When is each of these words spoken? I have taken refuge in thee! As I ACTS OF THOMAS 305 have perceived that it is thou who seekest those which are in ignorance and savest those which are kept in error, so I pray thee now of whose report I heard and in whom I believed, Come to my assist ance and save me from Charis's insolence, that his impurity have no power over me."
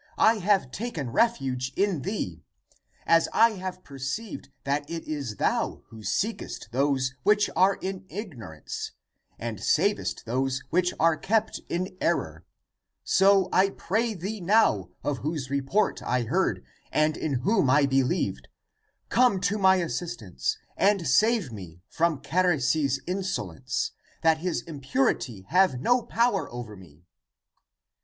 I 0.17 0.39
have 0.39 0.71
taken 0.71 1.11
refuge 1.11 1.73
in 1.75 2.01
thee! 2.01 2.41
As 3.05 3.27
I 3.33 3.51
ACTS 3.51 3.53
OF 3.53 3.53
THOMAS 3.53 3.53
305 3.53 3.61
have 3.65 3.83
perceived 3.83 4.49
that 4.63 4.89
it 4.89 5.07
is 5.07 5.35
thou 5.35 5.83
who 5.89 6.01
seekest 6.01 6.69
those 6.71 7.13
which 7.21 7.51
are 7.55 7.75
in 7.75 8.05
ignorance 8.09 8.93
and 9.37 9.59
savest 9.61 10.25
those 10.25 10.63
which 10.71 10.91
are 10.99 11.15
kept 11.15 11.59
in 11.69 11.95
error, 12.01 12.43
so 13.03 13.47
I 13.53 13.69
pray 13.69 14.15
thee 14.15 14.41
now 14.41 14.89
of 15.03 15.19
whose 15.19 15.51
report 15.51 16.01
I 16.01 16.23
heard 16.23 16.65
and 16.91 17.15
in 17.15 17.33
whom 17.33 17.69
I 17.69 17.85
believed, 17.85 18.47
Come 19.09 19.39
to 19.41 19.59
my 19.59 19.75
assist 19.75 20.23
ance 20.23 20.57
and 20.75 21.05
save 21.07 21.51
me 21.53 21.83
from 21.87 22.23
Charis's 22.23 22.99
insolence, 23.05 23.91
that 24.23 24.39
his 24.39 24.63
impurity 24.63 25.41
have 25.49 25.79
no 25.79 26.01
power 26.01 26.51
over 26.51 26.75
me." 26.75 27.03